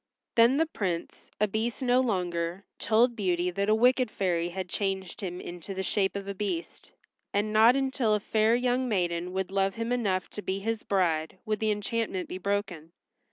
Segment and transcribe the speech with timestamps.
[0.35, 5.21] Then the Prince, a Beast no longer, told Beauty that a wicked fairy had changed
[5.21, 6.91] him into the shape of a Beast,
[7.35, 11.37] and not until a fair young maiden would love him enough to be his bride
[11.45, 12.93] would the enchantment be broken.